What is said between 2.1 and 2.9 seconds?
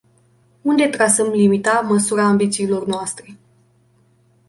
ambițiilor